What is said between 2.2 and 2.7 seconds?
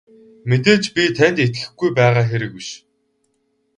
хэрэг биш.